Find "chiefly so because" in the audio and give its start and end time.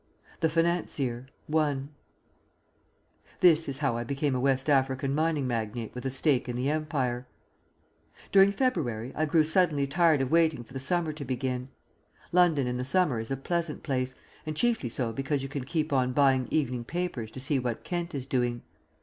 14.57-15.43